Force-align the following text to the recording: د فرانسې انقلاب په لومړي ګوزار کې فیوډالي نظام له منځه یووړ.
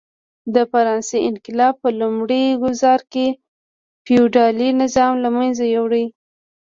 د 0.53 0.55
فرانسې 0.71 1.17
انقلاب 1.29 1.73
په 1.83 1.89
لومړي 1.99 2.43
ګوزار 2.63 3.01
کې 3.13 3.27
فیوډالي 4.05 4.69
نظام 4.81 5.13
له 5.23 5.29
منځه 5.37 5.63
یووړ. 5.75 5.93